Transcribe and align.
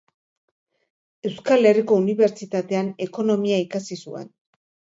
Euskal 1.31 1.69
Herriko 1.71 1.99
Unibertsitatean 2.05 2.91
ekonomia 3.09 3.63
ikasi 3.69 4.03
zuen. 4.05 4.29